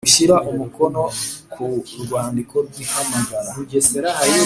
[0.05, 1.01] gushyira umukono
[1.53, 1.63] ku
[2.03, 3.51] rwandiko rw ihamagara